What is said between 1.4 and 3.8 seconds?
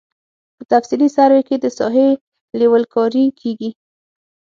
کې د ساحې لیول کاري کیږي